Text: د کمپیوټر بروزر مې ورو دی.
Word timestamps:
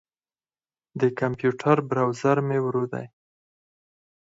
د 0.99 1.01
کمپیوټر 1.19 1.77
بروزر 1.89 2.37
مې 2.47 2.59
ورو 2.65 2.83
دی. 2.93 3.05